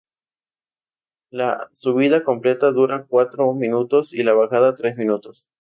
La 1.29 1.69
subida 1.73 2.23
completa 2.23 2.71
dura 2.71 3.05
cuatro 3.07 3.53
minutos, 3.53 4.11
y 4.15 4.23
la 4.23 4.33
bajada, 4.33 4.75
tres 4.75 4.97
minutos. 4.97 5.47